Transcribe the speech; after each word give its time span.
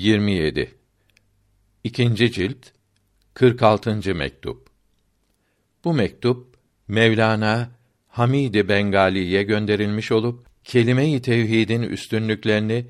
27 0.00 0.74
İkinci 1.84 2.32
cilt 2.32 2.66
46. 3.34 4.14
mektup 4.14 4.66
Bu 5.84 5.94
mektup 5.94 6.56
Mevlana 6.88 7.70
Hamid 8.08 8.54
Bengali'ye 8.68 9.42
gönderilmiş 9.42 10.12
olup 10.12 10.46
kelime-i 10.64 11.22
tevhidin 11.22 11.82
üstünlüklerini 11.82 12.86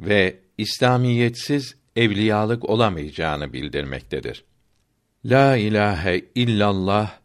ve 0.00 0.38
İslamiyetsiz 0.58 1.76
evliyalık 1.96 2.64
olamayacağını 2.64 3.52
bildirmektedir. 3.52 4.44
La 5.24 5.56
ilahe 5.56 6.24
illallah 6.34 7.18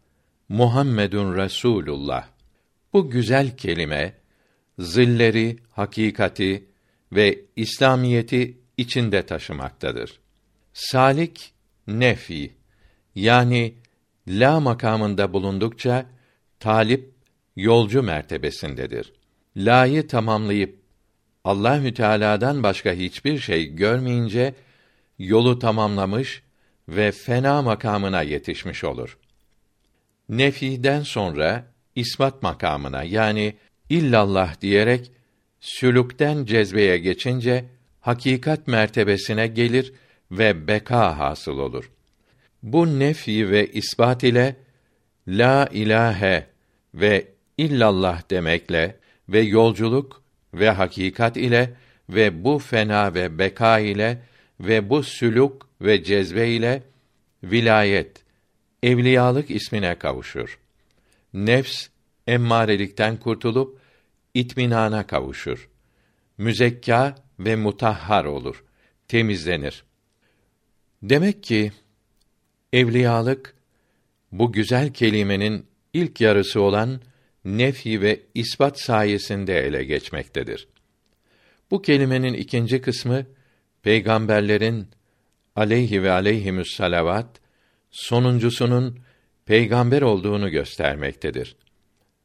Muhammedun 0.48 1.36
Resulullah. 1.36 2.28
Bu 2.92 3.10
güzel 3.10 3.56
kelime 3.56 4.14
zilleri, 4.78 5.56
hakikati 5.70 6.64
ve 7.12 7.40
İslamiyeti 7.56 8.63
içinde 8.76 9.26
taşımaktadır. 9.26 10.20
Salik 10.72 11.52
nefi 11.86 12.54
yani 13.14 13.74
la 14.28 14.60
makamında 14.60 15.32
bulundukça 15.32 16.06
talip 16.60 17.14
yolcu 17.56 18.02
mertebesindedir. 18.02 19.12
La'yı 19.56 20.06
tamamlayıp 20.08 20.78
Allahü 21.44 21.94
Teala'dan 21.94 22.62
başka 22.62 22.92
hiçbir 22.92 23.38
şey 23.38 23.66
görmeyince 23.74 24.54
yolu 25.18 25.58
tamamlamış 25.58 26.42
ve 26.88 27.12
fena 27.12 27.62
makamına 27.62 28.22
yetişmiş 28.22 28.84
olur. 28.84 29.18
Nefiden 30.28 31.02
sonra 31.02 31.66
ispat 31.94 32.42
makamına 32.42 33.02
yani 33.02 33.54
illallah 33.90 34.60
diyerek 34.60 35.10
sülükten 35.60 36.44
cezbeye 36.44 36.98
geçince 36.98 37.64
hakikat 38.04 38.66
mertebesine 38.66 39.46
gelir 39.46 39.92
ve 40.30 40.66
beka 40.66 41.18
hasıl 41.18 41.58
olur. 41.58 41.90
Bu 42.62 42.98
nefi 42.98 43.50
ve 43.50 43.66
isbat 43.72 44.24
ile 44.24 44.56
la 45.28 45.68
ilahe 45.72 46.46
ve 46.94 47.28
illallah 47.58 48.30
demekle 48.30 48.96
ve 49.28 49.40
yolculuk 49.40 50.22
ve 50.54 50.70
hakikat 50.70 51.36
ile 51.36 51.74
ve 52.08 52.44
bu 52.44 52.58
fena 52.58 53.14
ve 53.14 53.38
beka 53.38 53.78
ile 53.78 54.22
ve 54.60 54.90
bu 54.90 55.02
sülük 55.02 55.52
ve 55.80 56.04
cezbe 56.04 56.48
ile 56.48 56.82
vilayet, 57.42 58.24
evliyalık 58.82 59.50
ismine 59.50 59.94
kavuşur. 59.94 60.58
Nefs 61.34 61.88
emmarelikten 62.26 63.16
kurtulup 63.16 63.80
itminana 64.34 65.06
kavuşur. 65.06 65.68
Müzekka 66.38 67.23
ve 67.38 67.56
mutahhar 67.56 68.24
olur, 68.24 68.64
temizlenir. 69.08 69.84
Demek 71.02 71.42
ki 71.42 71.72
evliyalık 72.72 73.54
bu 74.32 74.52
güzel 74.52 74.92
kelimenin 74.92 75.66
ilk 75.92 76.20
yarısı 76.20 76.60
olan 76.60 77.00
nefi 77.44 78.00
ve 78.00 78.20
ispat 78.34 78.80
sayesinde 78.80 79.58
ele 79.58 79.84
geçmektedir. 79.84 80.68
Bu 81.70 81.82
kelimenin 81.82 82.34
ikinci 82.34 82.80
kısmı 82.80 83.26
peygamberlerin 83.82 84.88
aleyhi 85.56 86.02
ve 86.02 86.10
aleyhimüs 86.10 86.76
salavat 86.76 87.40
sonuncusunun 87.90 88.98
peygamber 89.46 90.02
olduğunu 90.02 90.50
göstermektedir. 90.50 91.56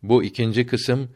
Bu 0.04 0.24
ikinci 0.24 0.66
kısım 0.66 1.10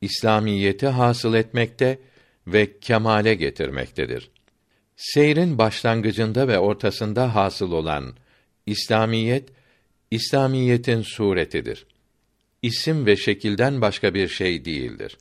İslamiyeti 0.00 0.86
hasıl 0.86 1.34
etmekte 1.34 1.98
ve 2.46 2.78
kemale 2.80 3.34
getirmektedir. 3.34 4.30
Seyrin 4.96 5.58
başlangıcında 5.58 6.48
ve 6.48 6.58
ortasında 6.58 7.34
hasıl 7.34 7.72
olan 7.72 8.14
İslamiyet 8.66 9.48
İslamiyetin 10.10 11.02
suretidir. 11.02 11.86
İsim 12.62 13.06
ve 13.06 13.16
şekilden 13.16 13.80
başka 13.80 14.14
bir 14.14 14.28
şey 14.28 14.64
değildir. 14.64 15.18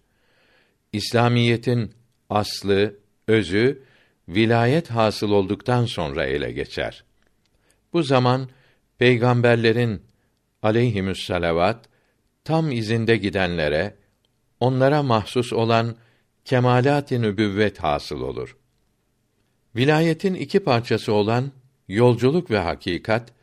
İslamiyetin 0.94 1.91
aslı, 2.29 2.96
özü 3.28 3.84
vilayet 4.28 4.90
hasıl 4.90 5.31
olduktan 5.31 5.85
sonra 5.85 6.25
ele 6.25 6.52
geçer. 6.52 7.03
Bu 7.94 8.03
zaman 8.03 8.50
peygamberlerin 8.97 10.02
aleyhimüs 10.62 11.25
salavat 11.25 11.85
tam 12.44 12.72
izinde 12.72 13.18
gidenlere 13.18 13.96
onlara 14.59 15.03
mahsus 15.03 15.53
olan 15.53 15.96
kemalat-ı 16.49 17.21
nübüvvet 17.21 17.79
hasıl 17.79 18.21
olur. 18.21 18.57
Vilayetin 19.75 20.33
iki 20.33 20.59
parçası 20.59 21.13
olan 21.13 21.51
yolculuk 21.87 22.51
ve 22.51 22.57
hakikat 22.57 23.33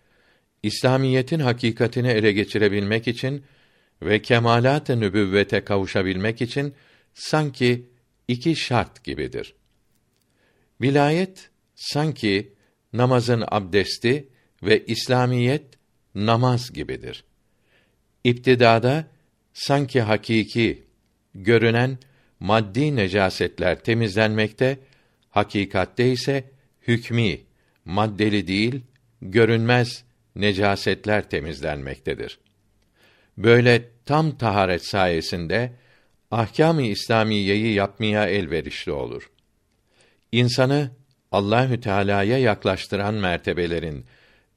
İslamiyetin 0.62 1.40
hakikatini 1.40 2.08
ele 2.08 2.32
geçirebilmek 2.32 3.08
için 3.08 3.44
ve 4.02 4.22
kemalat-ı 4.22 5.00
nübüvvete 5.00 5.64
kavuşabilmek 5.64 6.42
için 6.42 6.74
sanki 7.14 7.86
iki 8.28 8.56
şart 8.56 9.04
gibidir. 9.04 9.54
Vilayet 10.80 11.50
sanki 11.74 12.52
namazın 12.92 13.44
abdesti 13.48 14.28
ve 14.62 14.84
İslamiyet 14.86 15.64
namaz 16.14 16.72
gibidir. 16.72 17.24
İptidada 18.24 19.06
sanki 19.52 20.00
hakiki, 20.00 20.84
görünen 21.34 21.98
maddi 22.40 22.96
necasetler 22.96 23.80
temizlenmekte, 23.80 24.78
hakikatte 25.30 26.12
ise 26.12 26.44
hükmî, 26.88 27.40
maddeli 27.84 28.46
değil, 28.46 28.80
görünmez 29.22 30.04
necasetler 30.36 31.30
temizlenmektedir. 31.30 32.38
Böyle 33.38 33.88
tam 34.04 34.36
taharet 34.36 34.86
sayesinde 34.86 35.72
ahkâm-ı 36.30 36.82
İslamiyeyi 36.82 37.74
yapmaya 37.74 38.26
elverişli 38.26 38.92
olur. 38.92 39.30
İnsanı 40.32 40.90
Allahü 41.32 41.80
Teala'ya 41.80 42.38
yaklaştıran 42.38 43.14
mertebelerin 43.14 44.04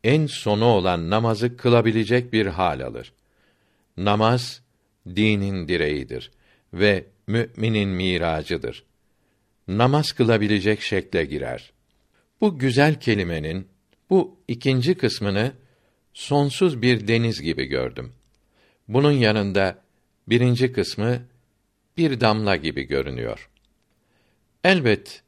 en 0.03 0.25
sonu 0.25 0.65
olan 0.65 1.09
namazı 1.09 1.57
kılabilecek 1.57 2.33
bir 2.33 2.45
hal 2.45 2.81
alır. 2.81 3.13
Namaz 3.97 4.61
dinin 5.15 5.67
direğidir 5.67 6.31
ve 6.73 7.05
müminin 7.29 7.89
miracıdır. 7.89 8.83
Namaz 9.67 10.11
kılabilecek 10.11 10.81
şekle 10.81 11.25
girer. 11.25 11.71
Bu 12.41 12.59
güzel 12.59 12.99
kelimenin 12.99 13.67
bu 14.09 14.37
ikinci 14.47 14.95
kısmını 14.95 15.51
sonsuz 16.13 16.81
bir 16.81 17.07
deniz 17.07 17.41
gibi 17.41 17.65
gördüm. 17.65 18.13
Bunun 18.87 19.11
yanında 19.11 19.81
birinci 20.27 20.73
kısmı 20.73 21.21
bir 21.97 22.19
damla 22.19 22.55
gibi 22.55 22.83
görünüyor. 22.83 23.49
Elbet 24.63 25.23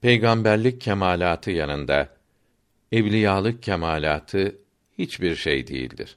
peygamberlik 0.00 0.80
kemalatı 0.80 1.50
yanında 1.50 2.16
evliyalık 2.92 3.62
kemalatı 3.62 4.56
hiçbir 4.98 5.36
şey 5.36 5.66
değildir. 5.66 6.16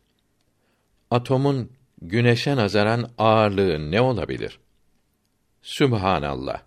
Atomun 1.12 1.72
güneşe 2.02 2.56
nazaran 2.56 3.10
ağırlığı 3.18 3.92
ne 3.92 4.02
olabilir? 4.02 4.60
Sübhanallah. 5.66 6.62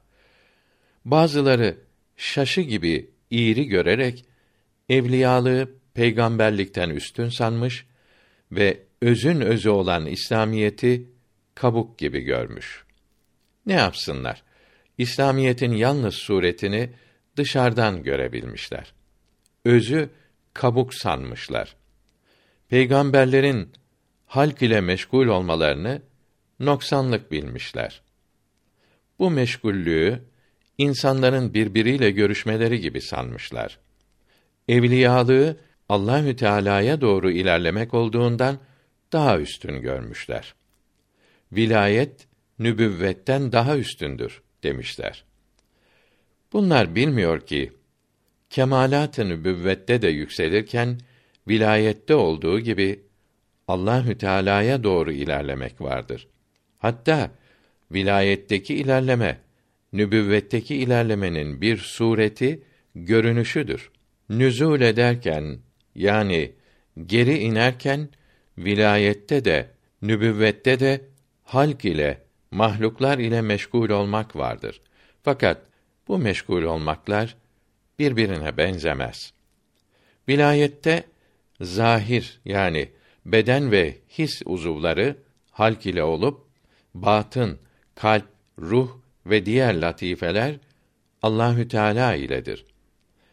Bazıları 1.05 1.79
şaşı 2.17 2.61
gibi 2.61 3.11
iğri 3.31 3.67
görerek 3.67 4.25
evliyalığı 4.89 5.71
peygamberlikten 5.95 6.91
üstün 6.91 7.29
sanmış 7.29 7.87
ve 8.53 8.83
özün 9.03 9.41
özü 9.41 9.69
olan 9.69 10.07
İslamiyeti 10.07 11.09
kabuk 11.55 11.99
gibi 11.99 12.21
görmüş. 12.21 12.85
Ne 13.67 13.73
yapsınlar? 13.73 14.43
İslamiyetin 14.99 15.73
yalnız 15.73 16.15
suretini 16.15 16.91
dışarıdan 17.37 18.03
görebilmişler. 18.03 18.93
Özü 19.65 20.11
kabuk 20.55 20.95
sanmışlar. 20.95 21.77
Peygamberlerin 22.69 23.73
halk 24.27 24.63
ile 24.63 24.81
meşgul 24.81 25.27
olmalarını 25.27 26.03
noksanlık 26.61 27.33
bilmişler. 27.33 28.08
Bu 29.19 29.31
meşgullüğü 29.31 30.23
insanların 30.79 31.55
birbiriyle 31.55 32.11
görüşmeleri 32.11 32.81
gibi 32.81 33.01
sanmışlar. 33.01 33.79
Evliyalığı 34.69 35.57
Allahü 35.89 36.37
Teala'ya 36.37 37.01
doğru 37.01 37.31
ilerlemek 37.31 37.95
olduğundan 37.95 38.59
daha 39.13 39.39
üstün 39.39 39.81
görmüşler. 39.81 40.55
Vilayet 41.53 42.29
nübüvvetten 42.59 43.53
daha 43.53 43.77
üstündür 43.77 44.43
demişler. 44.63 45.25
Bunlar 46.53 46.95
bilmiyor 46.95 47.47
ki 47.47 47.73
kemalat-ı 48.51 49.29
nübüvvette 49.29 50.03
de 50.03 50.09
yükselirken 50.09 50.99
vilayette 51.49 52.15
olduğu 52.15 52.61
gibi 52.61 53.03
Allahü 53.69 54.19
Teala'ya 54.19 54.85
doğru 54.85 55.13
ilerlemek 55.13 55.81
vardır. 55.81 56.29
Hatta 56.79 57.31
vilayetteki 57.93 58.75
ilerleme 58.75 59.39
nübüvvetteki 59.93 60.77
ilerlemenin 60.77 61.61
bir 61.61 61.77
sureti 61.77 62.63
görünüşüdür. 62.95 63.91
Nüzul 64.29 64.81
ederken 64.81 65.59
yani 65.95 66.53
geri 67.07 67.39
inerken 67.39 68.09
vilayette 68.59 69.45
de 69.45 69.71
nübüvvette 70.03 70.81
de 70.81 71.01
halk 71.45 71.85
ile 71.85 72.23
mahluklar 72.51 73.19
ile 73.19 73.41
meşgul 73.41 73.91
olmak 73.91 74.37
vardır. 74.37 74.81
Fakat 75.23 75.63
bu 76.09 76.19
meşgul 76.19 76.63
olmaklar 76.63 77.37
birbirine 77.99 78.57
benzemez. 78.57 79.33
Vilayette 80.29 81.05
zahir 81.61 82.41
yani 82.45 82.89
beden 83.27 83.71
ve 83.71 83.99
his 84.09 84.43
uzuvları 84.45 85.17
halk 85.51 85.87
ile 85.87 86.03
olup 86.03 86.47
batın, 86.95 87.59
kalp, 88.01 88.25
ruh 88.59 88.91
ve 89.27 89.47
diğer 89.47 89.75
latifeler 89.75 90.55
Allahü 91.23 91.69
Teala 91.69 92.15
iledir. 92.15 92.65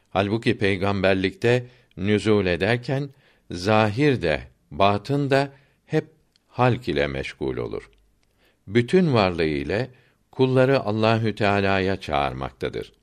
Halbuki 0.10 0.58
peygamberlikte 0.58 1.66
nüzul 1.98 2.46
ederken 2.46 3.10
zahir 3.52 4.22
de 4.22 4.42
batın 4.72 5.30
da 5.30 5.50
hep 5.86 6.06
halk 6.48 6.88
ile 6.88 7.08
meşgul 7.08 7.58
olur. 7.58 7.90
Bütün 8.68 9.14
varlığı 9.14 9.44
ile 9.44 9.90
kulları 10.32 10.80
Allahü 10.80 11.36
Teala'ya 11.36 12.02
çağırmaktadır. 12.02 12.94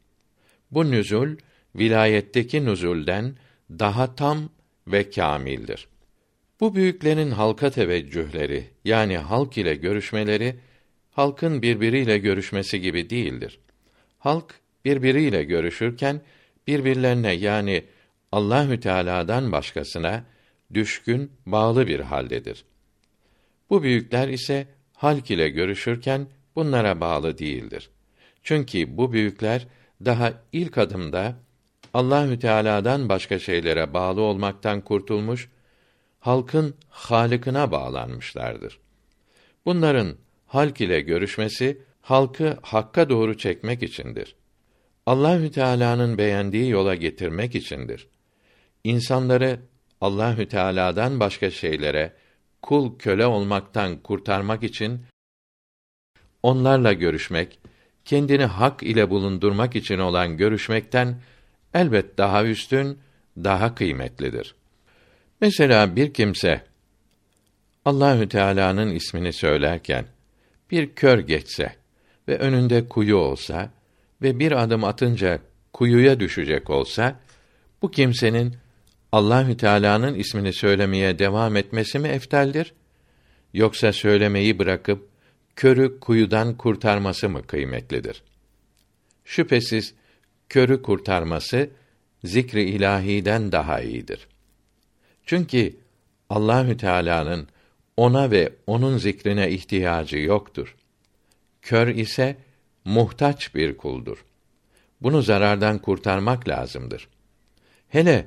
Bu 0.70 0.91
nüzul 0.91 1.29
vilayetteki 1.76 2.65
nüzulden 2.65 3.35
daha 3.70 4.15
tam 4.15 4.50
ve 4.87 5.11
kâmildir. 5.11 5.88
Bu 6.61 6.75
büyüklerin 6.75 7.31
halka 7.31 7.70
teveccühleri 7.70 8.65
yani 8.85 9.19
halk 9.19 9.58
ile 9.58 9.75
görüşmeleri 9.75 10.56
halkın 11.12 11.62
birbiriyle 11.62 12.19
görüşmesi 12.19 12.81
gibi 12.81 13.11
değildir. 13.11 13.59
Halk 14.19 14.55
birbiriyle 14.85 15.44
görüşürken 15.44 16.20
birbirlerine 16.67 17.32
yani 17.32 17.85
Allahü 18.32 18.81
Teala'dan 18.81 19.53
başkasına 19.53 20.25
düşkün, 20.75 21.32
bağlı 21.47 21.87
bir 21.87 22.00
haldedir. 22.00 22.64
Bu 23.70 23.82
büyükler 23.82 24.29
ise 24.29 24.67
halk 24.94 25.31
ile 25.31 25.49
görüşürken 25.49 26.26
bunlara 26.56 27.00
bağlı 27.00 27.38
değildir. 27.38 27.91
Çünkü 28.43 28.97
bu 28.97 29.12
büyükler 29.12 29.67
daha 30.05 30.32
ilk 30.53 30.79
adımda 30.79 31.37
Allahü 31.94 32.38
Teala'dan 32.38 33.08
başka 33.08 33.38
şeylere 33.38 33.94
bağlı 33.94 34.20
olmaktan 34.20 34.81
kurtulmuş, 34.81 35.49
halkın 36.20 36.75
halikına 36.88 37.70
bağlanmışlardır. 37.70 38.79
Bunların 39.67 40.17
halk 40.52 40.81
ile 40.81 41.00
görüşmesi 41.00 41.78
halkı 42.00 42.58
hakka 42.62 43.08
doğru 43.08 43.38
çekmek 43.38 43.82
içindir. 43.82 44.37
Allahü 45.06 45.50
Teala'nın 45.50 46.19
beğendiği 46.19 46.70
yola 46.70 46.94
getirmek 46.94 47.54
içindir. 47.54 48.08
İnsanları 48.84 49.60
Allahü 50.00 50.49
Teala'dan 50.49 51.20
başka 51.20 51.50
şeylere 51.50 52.12
kul 52.62 52.99
köle 52.99 53.26
olmaktan 53.26 53.96
kurtarmak 53.96 54.62
için 54.62 55.00
onlarla 56.43 56.93
görüşmek, 56.93 57.58
kendini 58.05 58.44
hak 58.44 58.82
ile 58.82 59.10
bulundurmak 59.10 59.76
için 59.76 59.98
olan 59.98 60.37
görüşmekten 60.37 61.20
elbet 61.75 62.19
daha 62.19 62.44
üstün, 62.44 62.98
daha 63.37 63.75
kıymetlidir. 63.75 64.55
Mesela 65.40 65.96
bir 65.96 66.14
kimse 66.14 66.64
Allahü 67.84 68.28
Teala'nın 68.28 68.90
ismini 68.90 69.32
söylerken 69.32 70.06
bir 70.72 70.94
kör 70.94 71.19
geçse 71.19 71.76
ve 72.28 72.38
önünde 72.38 72.88
kuyu 72.88 73.16
olsa 73.16 73.70
ve 74.22 74.38
bir 74.38 74.62
adım 74.62 74.84
atınca 74.84 75.38
kuyuya 75.72 76.20
düşecek 76.20 76.70
olsa 76.70 77.20
bu 77.82 77.90
kimsenin 77.90 78.56
Allahü 79.12 79.56
Teala'nın 79.56 80.14
ismini 80.14 80.52
söylemeye 80.52 81.19
devam 81.19 81.56
etmesi 81.56 81.98
mi 81.98 82.08
efteldir? 82.08 82.74
Yoksa 83.54 83.92
söylemeyi 83.92 84.58
bırakıp 84.58 85.08
körü 85.56 86.00
kuyudan 86.00 86.56
kurtarması 86.56 87.28
mı 87.28 87.42
kıymetlidir? 87.42 88.22
Şüphesiz 89.24 89.94
körü 90.48 90.82
kurtarması 90.82 91.70
zikri 92.24 92.62
ilahiden 92.62 93.52
daha 93.52 93.80
iyidir. 93.80 94.28
Çünkü 95.26 95.76
Allahü 96.30 96.76
Teala'nın 96.76 97.48
ona 98.02 98.31
ve 98.31 98.52
onun 98.66 98.99
zikrine 98.99 99.50
ihtiyacı 99.50 100.19
yoktur. 100.19 100.76
Kör 101.62 101.88
ise 101.88 102.37
muhtaç 102.84 103.54
bir 103.54 103.76
kuldur. 103.76 104.25
Bunu 105.00 105.22
zarardan 105.22 105.78
kurtarmak 105.78 106.49
lazımdır. 106.49 107.08
Hele 107.88 108.26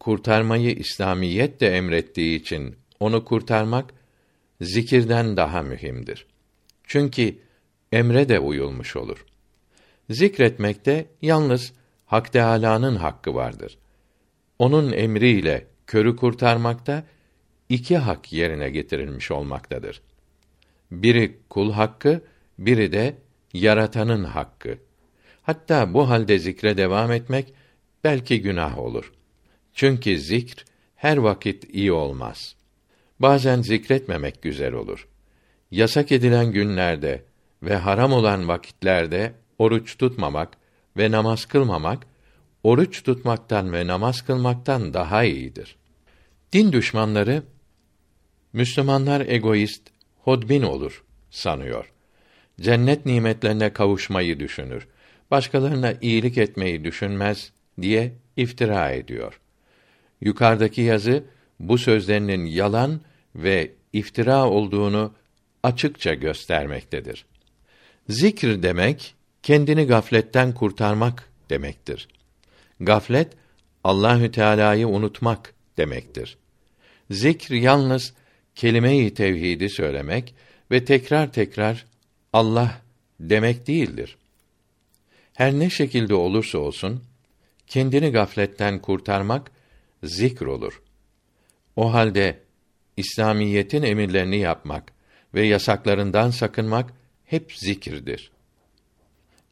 kurtarmayı 0.00 0.74
İslamiyet 0.74 1.60
de 1.60 1.68
emrettiği 1.68 2.40
için 2.40 2.76
onu 3.00 3.24
kurtarmak 3.24 3.94
zikirden 4.60 5.36
daha 5.36 5.62
mühimdir. 5.62 6.26
Çünkü 6.84 7.38
emre 7.92 8.28
de 8.28 8.38
uyulmuş 8.38 8.96
olur. 8.96 9.24
Zikretmekte 10.10 11.06
yalnız 11.22 11.72
Hak 12.06 12.32
Teâlâ'nın 12.32 12.96
hakkı 12.96 13.34
vardır. 13.34 13.78
Onun 14.58 14.92
emriyle 14.92 15.66
körü 15.86 16.16
kurtarmakta 16.16 17.04
iki 17.68 17.96
hak 17.96 18.32
yerine 18.32 18.70
getirilmiş 18.70 19.30
olmaktadır. 19.30 20.02
Biri 20.90 21.38
kul 21.50 21.72
hakkı, 21.72 22.20
biri 22.58 22.92
de 22.92 23.16
yaratanın 23.52 24.24
hakkı. 24.24 24.78
Hatta 25.42 25.94
bu 25.94 26.10
halde 26.10 26.38
zikre 26.38 26.76
devam 26.76 27.12
etmek 27.12 27.52
belki 28.04 28.42
günah 28.42 28.78
olur. 28.78 29.12
Çünkü 29.74 30.18
zikr 30.18 30.64
her 30.96 31.16
vakit 31.16 31.74
iyi 31.74 31.92
olmaz. 31.92 32.56
Bazen 33.20 33.62
zikretmemek 33.62 34.42
güzel 34.42 34.72
olur. 34.72 35.08
Yasak 35.70 36.12
edilen 36.12 36.52
günlerde 36.52 37.24
ve 37.62 37.76
haram 37.76 38.12
olan 38.12 38.48
vakitlerde 38.48 39.32
oruç 39.58 39.98
tutmamak 39.98 40.56
ve 40.96 41.10
namaz 41.10 41.46
kılmamak 41.46 42.06
oruç 42.62 43.02
tutmaktan 43.02 43.72
ve 43.72 43.86
namaz 43.86 44.22
kılmaktan 44.22 44.94
daha 44.94 45.24
iyidir. 45.24 45.76
Din 46.52 46.72
düşmanları 46.72 47.42
Müslümanlar 48.52 49.20
egoist, 49.20 49.82
hodbin 50.18 50.62
olur 50.62 51.04
sanıyor. 51.30 51.92
Cennet 52.60 53.06
nimetlerine 53.06 53.72
kavuşmayı 53.72 54.40
düşünür. 54.40 54.88
Başkalarına 55.30 55.92
iyilik 56.00 56.38
etmeyi 56.38 56.84
düşünmez 56.84 57.52
diye 57.82 58.12
iftira 58.36 58.90
ediyor. 58.90 59.40
Yukarıdaki 60.20 60.80
yazı 60.80 61.24
bu 61.60 61.78
sözlerinin 61.78 62.44
yalan 62.44 63.00
ve 63.34 63.72
iftira 63.92 64.48
olduğunu 64.48 65.12
açıkça 65.62 66.14
göstermektedir. 66.14 67.26
Zikr 68.08 68.62
demek 68.62 69.14
kendini 69.42 69.86
gafletten 69.86 70.54
kurtarmak 70.54 71.30
demektir. 71.50 72.08
Gaflet 72.80 73.32
Allahü 73.84 74.30
Teala'yı 74.30 74.88
unutmak 74.88 75.54
demektir. 75.76 76.38
Zikr 77.10 77.52
yalnız 77.52 78.14
kelime-i 78.56 79.14
tevhidi 79.14 79.70
söylemek 79.70 80.34
ve 80.70 80.84
tekrar 80.84 81.32
tekrar 81.32 81.86
Allah 82.32 82.80
demek 83.20 83.66
değildir. 83.66 84.16
Her 85.34 85.52
ne 85.52 85.70
şekilde 85.70 86.14
olursa 86.14 86.58
olsun 86.58 87.02
kendini 87.66 88.10
gafletten 88.10 88.78
kurtarmak 88.78 89.50
zikr 90.02 90.46
olur. 90.46 90.82
O 91.76 91.92
halde 91.92 92.38
İslamiyetin 92.96 93.82
emirlerini 93.82 94.38
yapmak 94.38 94.92
ve 95.34 95.46
yasaklarından 95.46 96.30
sakınmak 96.30 96.92
hep 97.24 97.52
zikirdir. 97.52 98.30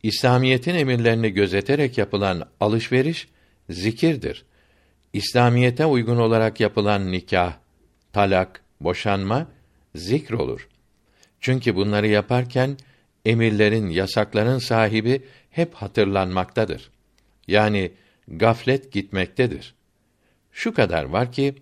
İslamiyetin 0.02 0.74
emirlerini 0.74 1.30
gözeterek 1.30 1.98
yapılan 1.98 2.48
alışveriş 2.60 3.28
zikirdir. 3.70 4.44
İslamiyete 5.12 5.86
uygun 5.86 6.16
olarak 6.16 6.60
yapılan 6.60 7.12
nikah, 7.12 7.56
talak, 8.12 8.63
boşanma 8.84 9.46
zikr 9.94 10.32
olur. 10.32 10.68
Çünkü 11.40 11.76
bunları 11.76 12.06
yaparken 12.06 12.76
emirlerin, 13.24 13.88
yasakların 13.88 14.58
sahibi 14.58 15.22
hep 15.50 15.74
hatırlanmaktadır. 15.74 16.90
Yani 17.48 17.92
gaflet 18.28 18.92
gitmektedir. 18.92 19.74
Şu 20.52 20.74
kadar 20.74 21.04
var 21.04 21.32
ki 21.32 21.54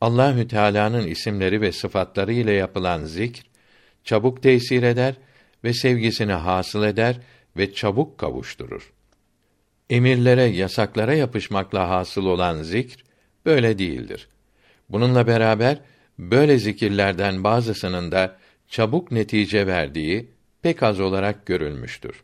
Allahü 0.00 0.48
Teala'nın 0.48 1.06
isimleri 1.06 1.60
ve 1.60 1.72
sıfatları 1.72 2.32
ile 2.32 2.52
yapılan 2.52 3.04
zikr 3.04 3.42
çabuk 4.04 4.42
tesir 4.42 4.82
eder 4.82 5.14
ve 5.64 5.72
sevgisini 5.72 6.32
hasıl 6.32 6.84
eder 6.84 7.16
ve 7.56 7.74
çabuk 7.74 8.18
kavuşturur. 8.18 8.92
Emirlere, 9.90 10.42
yasaklara 10.42 11.14
yapışmakla 11.14 11.88
hasıl 11.88 12.26
olan 12.26 12.62
zikr 12.62 13.04
böyle 13.46 13.78
değildir. 13.78 14.28
Bununla 14.88 15.26
beraber 15.26 15.78
böyle 16.18 16.58
zikirlerden 16.58 17.44
bazısının 17.44 18.12
da 18.12 18.36
çabuk 18.68 19.12
netice 19.12 19.66
verdiği 19.66 20.30
pek 20.62 20.82
az 20.82 21.00
olarak 21.00 21.46
görülmüştür. 21.46 22.22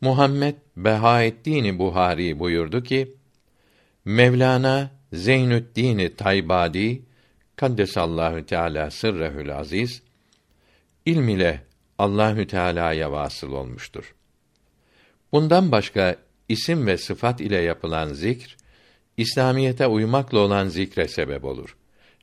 Muhammed 0.00 0.54
Behaeddin 0.76 1.78
Buhari 1.78 2.38
buyurdu 2.38 2.82
ki 2.82 3.14
Mevlana 4.04 4.90
Zeynüddin 5.12 6.14
Taybadi 6.16 7.02
Kaddesallahu 7.56 8.46
Teala 8.46 8.90
sırrehül 8.90 9.56
aziz 9.56 10.02
ilm 11.06 11.28
ile 11.28 11.60
Allahü 11.98 12.46
Teala'ya 12.46 13.12
vasıl 13.12 13.52
olmuştur. 13.52 14.14
Bundan 15.32 15.72
başka 15.72 16.16
isim 16.48 16.86
ve 16.86 16.96
sıfat 16.96 17.40
ile 17.40 17.56
yapılan 17.56 18.12
zikr 18.12 18.56
İslamiyete 19.16 19.86
uymakla 19.86 20.38
olan 20.38 20.68
zikre 20.68 21.08
sebep 21.08 21.44
olur. 21.44 21.76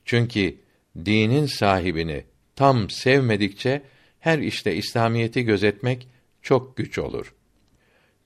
Çünkü 0.04 0.56
dinin 1.04 1.46
sahibini 1.46 2.24
tam 2.56 2.90
sevmedikçe 2.90 3.82
her 4.20 4.38
işte 4.38 4.74
İslamiyeti 4.74 5.42
gözetmek 5.42 6.08
çok 6.42 6.76
güç 6.76 6.98
olur. 6.98 7.34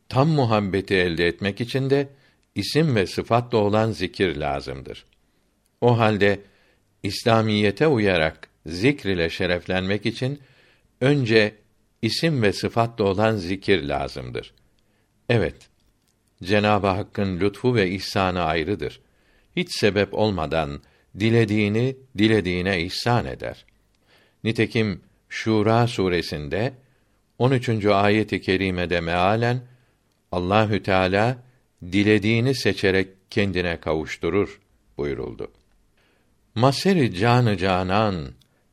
Tam 0.09 0.29
muhabbeti 0.29 0.95
elde 0.95 1.27
etmek 1.27 1.61
için 1.61 1.91
de 1.91 2.09
isim 2.55 2.97
ve 2.97 3.07
sıfatla 3.07 3.59
olan 3.59 3.91
zikir 3.91 4.37
lazımdır. 4.37 5.05
O 5.81 5.99
halde 5.99 6.41
İslamiyete 7.03 7.87
uyarak 7.87 8.49
zikr 8.67 9.07
ile 9.07 9.31
şereflenmek 9.31 10.07
için 10.07 10.41
önce 11.00 11.55
isim 12.03 12.43
ve 12.43 12.53
sıfatla 12.53 13.05
olan 13.05 13.37
zikir 13.37 13.83
lazımdır. 13.83 14.55
Evet, 15.29 15.57
Cenab-ı 16.43 16.87
Hakk'ın 16.87 17.41
lütfu 17.41 17.75
ve 17.75 17.91
ihsanı 17.91 18.43
ayrıdır. 18.43 19.00
Hiç 19.57 19.79
sebep 19.79 20.15
olmadan 20.15 20.81
dilediğini 21.19 21.97
dilediğine 22.19 22.83
ihsan 22.83 23.26
eder. 23.26 23.64
Nitekim 24.45 25.00
Şura 25.29 25.87
suresinde 25.87 26.73
13. 27.38 27.87
ayeti 27.87 28.40
kerimede 28.40 29.00
mealen 29.00 29.61
Allahü 30.33 30.83
Teala 30.83 31.43
dilediğini 31.83 32.55
seçerek 32.55 33.09
kendine 33.31 33.76
kavuşturur 33.81 34.61
buyuruldu. 34.99 35.50
Maseri 36.55 37.14
canı 37.14 37.57
canan 37.57 38.33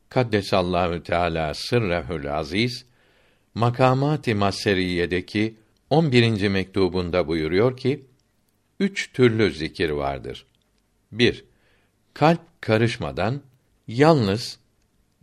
kaddesallahu 0.09 1.03
teala 1.03 1.53
sırrehül 1.53 2.37
aziz 2.37 2.85
makamat-ı 3.55 4.35
maseriyedeki 4.35 5.55
11. 5.89 6.47
mektubunda 6.47 7.27
buyuruyor 7.27 7.77
ki 7.77 8.05
üç 8.79 9.13
türlü 9.13 9.51
zikir 9.51 9.89
vardır. 9.89 10.45
1. 11.11 11.45
Kalp 12.17 12.61
karışmadan 12.61 13.41
yalnız 13.87 14.59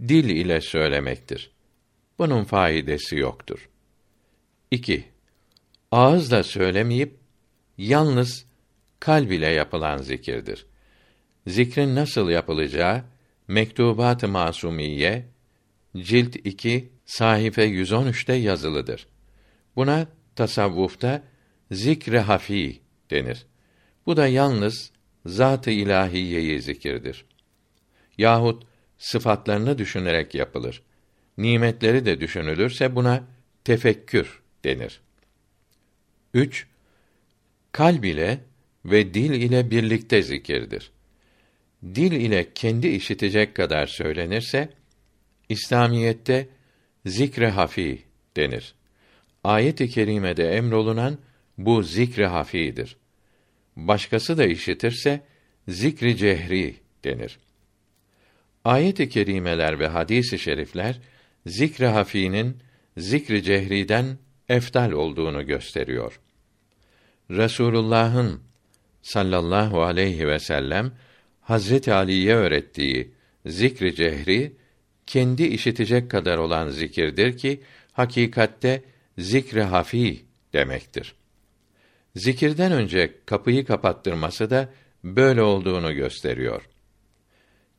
dil 0.01 0.29
ile 0.29 0.61
söylemektir. 0.61 1.51
Bunun 2.19 2.45
faidesi 2.45 3.17
yoktur. 3.17 3.69
2. 4.71 5.05
Ağızla 5.91 6.43
söylemeyip 6.43 7.17
yalnız 7.79 8.47
kalb 9.01 9.31
ile 9.31 9.47
yapılan 9.47 9.99
zikirdir. 9.99 10.67
Zikrin 11.47 11.95
nasıl 11.95 12.31
yapılacağı 12.31 13.05
Mektubat-ı 13.49 14.29
Masumiye 14.29 15.29
cilt 15.97 16.37
2 16.37 16.93
sayfa 17.07 17.63
113'te 17.63 18.33
yazılıdır. 18.35 19.07
Buna 19.77 20.07
tasavvufta 20.37 21.23
zikre 21.71 22.21
hafi 22.21 22.81
denir. 23.11 23.47
Bu 24.07 24.17
da 24.17 24.27
yalnız 24.27 24.94
zat-ı 25.27 25.71
ilahiyeyi 25.71 26.63
zikirdir. 26.63 27.25
Yahut 28.19 28.63
sıfatlarını 28.99 29.79
düşünerek 29.79 30.35
yapılır. 30.35 30.83
Nimetleri 31.39 32.07
de 32.07 32.21
düşünülürse 32.21 32.95
buna 32.97 33.25
tefekkür 33.65 34.43
denir. 34.65 35.01
3. 36.35 36.67
Kalb 37.73 38.05
ile 38.05 38.41
ve 38.85 39.15
dil 39.15 39.31
ile 39.31 39.71
birlikte 39.71 40.23
zikirdir. 40.23 40.91
Dil 41.85 42.13
ile 42.13 42.53
kendi 42.55 42.89
işitecek 42.89 43.55
kadar 43.55 43.87
söylenirse 43.87 44.69
İslamiyette 45.49 46.49
zikre 47.07 47.51
hafi 47.51 48.03
denir. 48.37 48.75
Ayet-i 49.45 49.89
kerimede 49.89 50.51
emrolunan 50.51 51.19
bu 51.59 51.83
zikri 51.83 52.27
hafidir. 52.27 52.97
Başkası 53.77 54.39
da 54.39 54.45
işitirse 54.45 55.21
zikri 55.69 56.17
cehri 56.17 56.75
denir. 57.05 57.39
Ayet-i 58.65 59.09
kerimeler 59.09 59.79
ve 59.79 59.87
hadis-i 59.87 60.39
şerifler 60.39 61.01
zikri 61.47 61.87
hafinin 61.87 62.57
zikri 62.97 63.43
cehriden 63.43 64.19
eftal 64.49 64.93
olduğunu 64.93 65.47
gösteriyor. 65.47 66.21
Resulullah'ın 67.31 68.41
sallallahu 69.03 69.83
aleyhi 69.83 70.29
ve 70.29 70.39
sellem 70.39 70.93
Hazreti 71.41 71.93
Ali'ye 71.93 72.35
öğrettiği 72.35 73.11
zikri 73.47 73.95
cehri 73.95 74.53
kendi 75.07 75.43
işitecek 75.43 76.11
kadar 76.11 76.39
olan 76.39 76.69
zikirdir 76.69 77.39
ki 77.39 77.61
hakikatte 77.93 78.83
zikri 79.19 79.63
hafi 79.63 80.25
demektir. 80.53 81.15
Zikirden 82.17 82.73
önce 82.73 83.15
kapıyı 83.27 83.65
kapattırması 83.67 84.51
da 84.51 84.69
böyle 85.05 85.43
olduğunu 85.43 85.95
gösteriyor. 85.95 86.69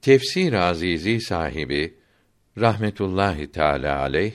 Tefsir 0.01 0.53
Azizi 0.53 1.21
sahibi 1.21 1.97
rahmetullahi 2.57 3.51
teala 3.51 3.99
aleyh 3.99 4.33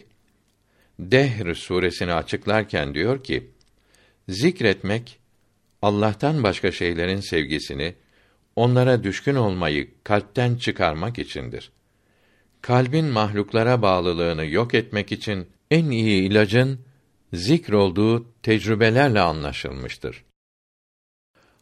Dehr 0.98 1.54
suresini 1.54 2.12
açıklarken 2.12 2.94
diyor 2.94 3.24
ki: 3.24 3.50
Zikretmek 4.28 5.18
Allah'tan 5.82 6.42
başka 6.42 6.72
şeylerin 6.72 7.20
sevgisini, 7.20 7.94
onlara 8.56 9.04
düşkün 9.04 9.34
olmayı 9.34 9.90
kalpten 10.04 10.56
çıkarmak 10.56 11.18
içindir. 11.18 11.72
Kalbin 12.60 13.04
mahluklara 13.04 13.82
bağlılığını 13.82 14.46
yok 14.46 14.74
etmek 14.74 15.12
için 15.12 15.48
en 15.70 15.90
iyi 15.90 16.22
ilacın 16.22 16.80
zikr 17.32 17.72
olduğu 17.72 18.26
tecrübelerle 18.42 19.20
anlaşılmıştır. 19.20 20.24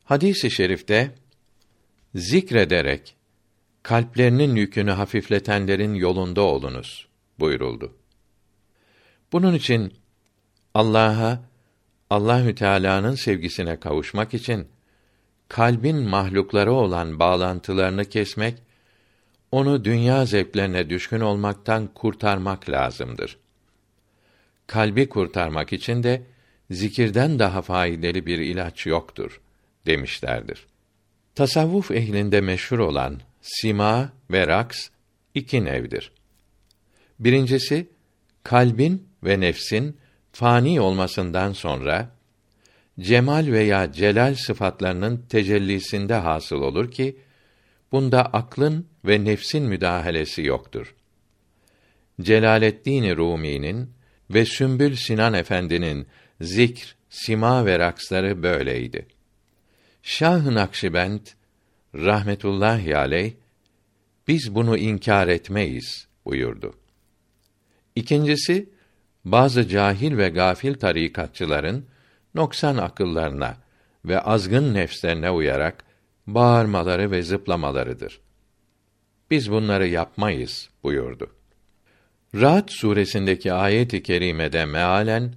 Hadis-i 0.05 0.51
şerifte 0.51 1.15
zikrederek 2.15 3.17
kalplerinin 3.83 4.57
yükünü 4.57 4.91
hafifletenlerin 4.91 5.95
yolunda 5.95 6.41
olunuz 6.43 7.09
buyuruldu. 7.39 7.95
Bunun 9.33 9.55
için 9.55 9.95
Allah'a 10.75 11.49
Allahü 12.11 12.55
Teala'nın 12.55 13.15
sevgisine 13.15 13.81
kavuşmak 13.81 14.35
için 14.35 14.69
kalbin 15.49 15.97
mahlukları 15.97 16.73
olan 16.73 17.19
bağlantılarını 17.19 18.05
kesmek, 18.05 18.63
onu 19.53 19.85
dünya 19.85 20.27
zevklerine 20.27 20.91
düşkün 20.91 21.21
olmaktan 21.21 21.87
kurtarmak 21.95 22.71
lazımdır 22.71 23.39
kalbi 24.69 25.09
kurtarmak 25.09 25.73
için 25.73 26.03
de 26.03 26.23
zikirden 26.71 27.39
daha 27.39 27.63
faydalı 27.63 28.27
bir 28.27 28.39
ilaç 28.39 28.87
yoktur 28.87 29.41
demişlerdir. 29.87 30.67
Tasavvuf 31.35 31.91
ehlinde 31.91 32.41
meşhur 32.41 32.79
olan 32.79 33.21
sima 33.41 34.13
ve 34.31 34.47
raks 34.47 34.89
iki 35.35 35.65
nevdir. 35.65 36.13
Birincisi 37.21 37.89
kalbin 38.43 39.09
ve 39.25 39.41
nefsin 39.41 39.97
fani 40.33 40.81
olmasından 40.81 41.53
sonra 41.53 42.11
cemal 43.01 43.47
veya 43.47 43.93
celal 43.93 44.35
sıfatlarının 44.35 45.27
tecellisinde 45.29 46.15
hasıl 46.15 46.63
olur 46.63 46.91
ki 46.91 47.17
bunda 47.93 48.27
aklın 48.27 48.87
ve 49.05 49.25
nefsin 49.25 49.63
müdahalesi 49.63 50.43
yoktur. 50.43 50.95
Celaleddin 52.21 53.17
Rumi'nin 53.17 53.98
ve 54.31 54.45
Sümbül 54.45 54.97
Sinan 54.97 55.35
Efendi'nin 55.35 56.07
zikr, 56.41 56.97
sima 57.11 57.67
ve 57.67 57.79
raksları 57.79 58.43
böyleydi. 58.43 59.07
Şah-ı 60.03 60.55
Nakşibend 60.55 61.21
rahmetullahi 61.95 62.97
aleyh 62.97 63.33
biz 64.29 64.55
bunu 64.55 64.77
inkar 64.77 65.29
etmeyiz 65.29 66.09
buyurdu. 66.25 66.75
İkincisi 67.97 68.69
bazı 69.25 69.69
cahil 69.69 70.17
ve 70.17 70.29
gafil 70.29 70.75
tarikatçıların 70.75 71.87
noksan 72.35 72.77
akıllarına 72.77 73.57
ve 74.05 74.21
azgın 74.21 74.75
nefslerine 74.75 75.31
uyarak 75.31 75.85
bağırmaları 76.27 77.11
ve 77.11 77.23
zıplamalarıdır. 77.23 78.21
Biz 79.31 79.51
bunları 79.51 79.87
yapmayız 79.87 80.71
buyurdu. 80.83 81.38
Ra'd 82.35 82.69
suresindeki 82.69 83.53
ayet-i 83.53 84.03
kerimede 84.03 84.65
mealen 84.65 85.35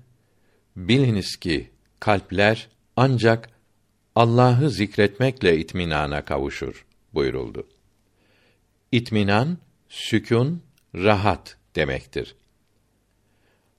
biliniz 0.76 1.36
ki 1.36 1.70
kalpler 2.00 2.70
ancak 2.96 3.50
Allah'ı 4.16 4.70
zikretmekle 4.70 5.58
itminana 5.58 6.26
kavuşur 6.26 6.86
buyuruldu. 7.14 7.68
İtminan, 8.92 9.58
sükun, 9.90 10.64
rahat 10.96 11.58
demektir. 11.76 12.36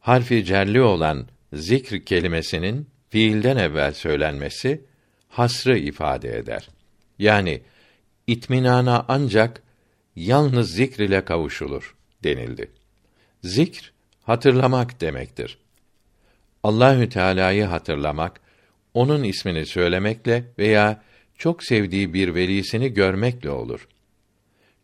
Harfi 0.01 0.45
cerli 0.45 0.83
olan 0.83 1.29
zikr 1.53 2.05
kelimesinin 2.05 2.87
fiilden 3.11 3.57
evvel 3.57 3.95
söylenmesi 3.95 4.85
hasrı 5.29 5.79
ifade 5.79 6.39
eder. 6.39 6.69
Yani 7.19 7.63
itminana 8.27 9.05
ancak 9.09 9.63
yalnız 10.17 10.71
zikr 10.71 11.01
ile 11.01 11.25
kavuşulur 11.25 11.97
denildi. 12.25 12.71
Zikr 13.43 13.93
hatırlamak 14.23 15.01
demektir. 15.01 15.59
Allahü 16.63 17.09
Teala'yı 17.09 17.65
hatırlamak, 17.65 18.41
onun 18.95 19.23
ismini 19.23 19.67
söylemekle 19.67 20.45
veya 20.59 21.03
çok 21.39 21.65
sevdiği 21.65 22.15
bir 22.15 22.35
velisini 22.35 22.95
görmekle 22.95 23.51
olur. 23.51 23.89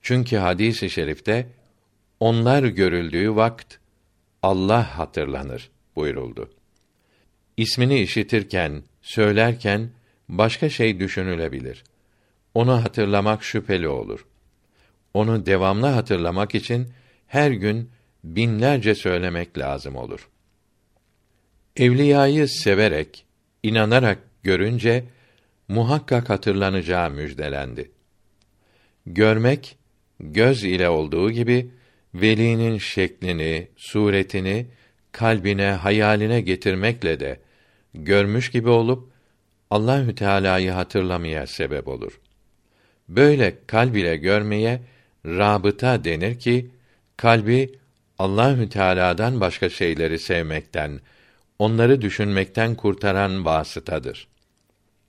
Çünkü 0.03 0.37
hadis-i 0.37 0.91
şerifte 0.91 1.47
onlar 2.21 2.63
görüldüğü 2.63 3.37
vakt 3.37 3.79
Allah 4.43 4.99
hatırlanır 4.99 5.71
buyuruldu. 5.97 6.51
İsmini 7.57 8.01
işitirken, 8.01 8.83
söylerken 9.03 9.91
başka 10.29 10.69
şey 10.71 11.01
düşünülebilir. 11.01 11.85
Onu 12.55 12.85
hatırlamak 12.85 13.45
şüpheli 13.45 13.89
olur. 13.89 14.27
Onu 15.15 15.47
devamlı 15.47 15.87
hatırlamak 15.87 16.55
için 16.55 16.89
her 17.27 17.51
gün 17.51 17.91
binlerce 18.25 18.95
söylemek 18.95 19.59
lazım 19.59 19.97
olur. 19.97 20.29
Evliyayı 21.77 22.49
severek, 22.49 23.25
inanarak 23.63 24.19
görünce 24.43 25.05
muhakkak 25.69 26.31
hatırlanacağı 26.31 27.11
müjdelendi. 27.11 27.91
Görmek 29.07 29.77
göz 30.21 30.65
ile 30.65 30.89
olduğu 30.89 31.31
gibi 31.31 31.71
velinin 32.15 32.79
şeklini, 32.79 33.69
suretini 33.77 34.67
kalbine, 35.13 35.71
hayaline 35.71 36.41
getirmekle 36.41 37.21
de 37.21 37.41
görmüş 37.95 38.51
gibi 38.51 38.69
olup 38.69 39.11
Allahü 39.71 40.15
Teala'yı 40.15 40.71
hatırlamaya 40.71 41.47
sebep 41.47 41.89
olur. 41.89 42.21
Böyle 43.09 43.55
kalb 43.67 43.95
ile 43.95 44.17
görmeye 44.17 44.81
rabıta 45.27 46.05
denir 46.05 46.39
ki 46.39 46.71
kalbi 47.17 47.79
Allahü 48.19 48.69
Teala'dan 48.69 49.41
başka 49.41 49.69
şeyleri 49.69 50.19
sevmekten, 50.19 51.01
onları 51.59 52.03
düşünmekten 52.03 52.75
kurtaran 52.75 53.45
vasıtadır. 53.45 54.29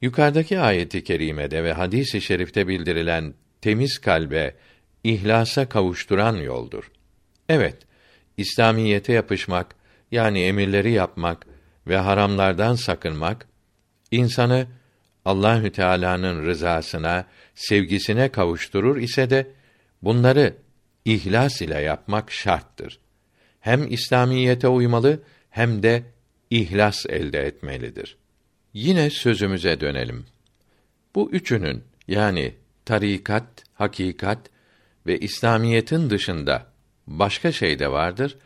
Yukarıdaki 0.02 0.60
ayeti 0.60 1.04
kerimede 1.04 1.64
ve 1.64 1.74
hadisi 1.74 2.22
şerifte 2.22 2.68
bildirilen 2.68 3.34
temiz 3.62 3.98
kalbe, 3.98 4.56
ihlasa 5.04 5.70
kavuşturan 5.70 6.36
yoldur. 6.36 6.92
Evet, 7.50 7.78
İslamiyete 8.38 9.14
yapışmak, 9.14 9.76
yani 10.12 10.42
emirleri 10.42 10.92
yapmak 10.92 11.48
ve 11.88 11.98
haramlardan 11.98 12.76
sakınmak 12.76 13.48
insanı 14.12 14.68
Allahü 15.26 15.72
Teala'nın 15.72 16.46
rızasına, 16.46 17.26
sevgisine 17.56 18.30
kavuşturur 18.30 18.98
ise 18.98 19.30
de 19.30 19.48
bunları 20.02 20.56
ihlas 21.06 21.62
ile 21.62 21.82
yapmak 21.82 22.32
şarttır. 22.32 23.00
Hem 23.60 23.92
İslamiyete 23.94 24.68
uymalı 24.68 25.24
hem 25.50 25.84
de 25.84 26.04
ihlas 26.50 27.06
elde 27.06 27.40
etmelidir. 27.40 28.18
Yine 28.74 29.10
sözümüze 29.10 29.80
dönelim. 29.80 30.26
Bu 31.16 31.32
üçünün 31.32 31.84
yani 32.08 32.54
tarikat, 32.86 33.64
hakikat 33.74 34.40
ve 35.08 35.20
İslamiyetin 35.20 36.10
dışında 36.10 36.66
başka 37.08 37.52
şey 37.52 37.80
de 37.80 37.92
vardır 37.92 38.38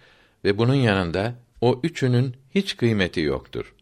ve 0.45 0.57
bunun 0.57 0.75
yanında 0.75 1.35
o 1.61 1.79
üçünün 1.83 2.35
hiç 2.55 2.77
kıymeti 2.77 3.21
yoktur. 3.21 3.73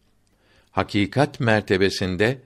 Hakikat 0.71 1.39
mertebesinde 1.39 2.41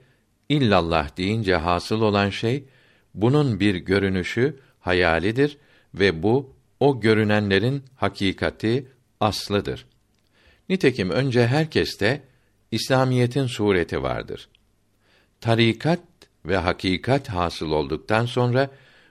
illallah 0.48 1.16
deyince 1.16 1.56
hasıl 1.56 2.00
olan 2.00 2.30
şey 2.30 2.64
bunun 3.14 3.60
bir 3.60 3.74
görünüşü, 3.74 4.56
hayalidir 4.80 5.58
ve 5.98 6.22
bu 6.22 6.56
o 6.80 7.00
görünenlerin 7.00 7.82
hakikati 7.96 8.86
aslıdır. 9.20 9.86
Nitekim 10.68 11.10
önce 11.10 11.46
herkeste 11.46 12.22
İslamiyetin 12.70 13.46
sureti 13.46 14.02
vardır. 14.02 14.48
Tarikat 15.40 16.00
ve 16.46 16.56
hakikat 16.56 17.28
hasıl 17.28 17.70
olduktan 17.70 18.26
sonra 18.26 18.70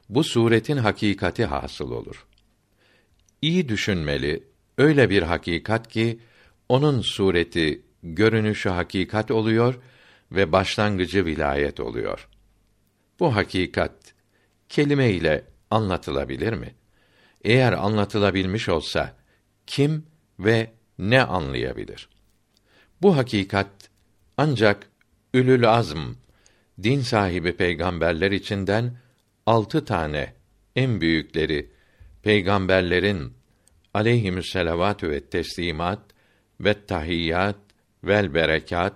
bu 0.09 0.23
suretin 0.23 0.77
hakikati 0.77 1.45
hasıl 1.45 1.91
olur. 1.91 2.25
İyi 3.41 3.69
düşünmeli, 3.69 4.43
öyle 4.77 5.09
bir 5.09 5.23
hakikat 5.23 5.87
ki 5.87 6.19
onun 6.69 7.01
sureti, 7.01 7.81
görünüşü 8.03 8.69
hakikat 8.69 9.31
oluyor 9.31 9.79
ve 10.31 10.51
başlangıcı 10.51 11.25
vilayet 11.25 11.79
oluyor. 11.79 12.27
Bu 13.19 13.35
hakikat 13.35 14.13
kelime 14.69 15.11
ile 15.11 15.43
anlatılabilir 15.71 16.53
mi? 16.53 16.75
Eğer 17.43 17.73
anlatılabilmiş 17.73 18.69
olsa 18.69 19.15
kim 19.67 20.05
ve 20.39 20.71
ne 20.99 21.23
anlayabilir? 21.23 22.09
Bu 23.01 23.17
hakikat 23.17 23.71
ancak 24.37 24.87
ülül 25.33 25.69
azm 25.69 25.99
din 26.83 27.01
sahibi 27.01 27.57
peygamberler 27.57 28.31
içinden 28.31 28.97
altı 29.45 29.85
tane 29.85 30.33
en 30.75 31.01
büyükleri 31.01 31.71
peygamberlerin 32.23 33.33
aleyhimüsselavatü 33.93 35.09
ve 35.09 35.19
teslimat 35.19 36.01
ve 36.59 36.85
tahiyyat 36.85 37.57
vel 38.03 38.33
berekat 38.33 38.93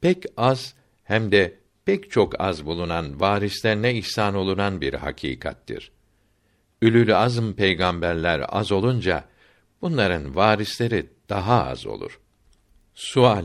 pek 0.00 0.24
az 0.36 0.74
hem 1.04 1.32
de 1.32 1.58
pek 1.86 2.10
çok 2.10 2.40
az 2.40 2.66
bulunan 2.66 3.20
varislerine 3.20 3.94
ihsan 3.94 4.34
olunan 4.34 4.80
bir 4.80 4.94
hakikattir. 4.94 5.92
Ülül 6.82 7.16
azm 7.16 7.52
peygamberler 7.52 8.44
az 8.48 8.72
olunca 8.72 9.24
bunların 9.82 10.36
varisleri 10.36 11.10
daha 11.28 11.64
az 11.64 11.86
olur. 11.86 12.20
Sual 12.94 13.44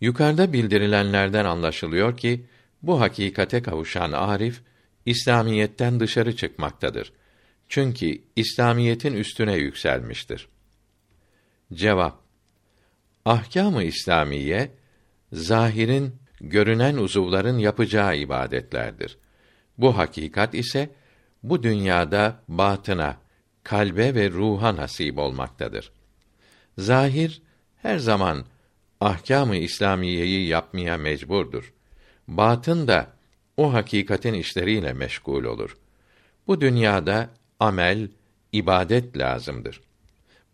Yukarıda 0.00 0.52
bildirilenlerden 0.52 1.44
anlaşılıyor 1.44 2.16
ki 2.16 2.46
bu 2.82 3.00
hakikate 3.00 3.62
kavuşan 3.62 4.12
arif 4.12 4.60
İslamiyetten 5.06 6.00
dışarı 6.00 6.36
çıkmaktadır. 6.36 7.12
Çünkü 7.68 8.22
İslamiyetin 8.36 9.14
üstüne 9.14 9.54
yükselmiştir. 9.54 10.48
Cevap 11.72 12.20
Ahkâm-ı 13.24 13.84
İslamiye 13.84 14.70
zahirin 15.32 16.14
görünen 16.40 16.96
uzuvların 16.96 17.58
yapacağı 17.58 18.16
ibadetlerdir. 18.16 19.18
Bu 19.78 19.98
hakikat 19.98 20.54
ise 20.54 20.90
bu 21.42 21.62
dünyada 21.62 22.40
batına, 22.48 23.16
kalbe 23.62 24.14
ve 24.14 24.30
ruha 24.30 24.76
nasip 24.76 25.18
olmaktadır. 25.18 25.92
Zahir 26.78 27.42
her 27.82 27.98
zaman 27.98 28.44
ahkâm-ı 29.00 29.56
İslamiyeyi 29.56 30.48
yapmaya 30.48 30.96
mecburdur. 30.96 31.72
Batın 32.28 32.88
da 32.88 33.06
o 33.56 33.72
hakikatin 33.72 34.34
işleriyle 34.34 34.92
meşgul 34.92 35.44
olur. 35.44 35.76
Bu 36.46 36.60
dünyada 36.60 37.30
amel, 37.60 38.08
ibadet 38.52 39.18
lazımdır. 39.18 39.80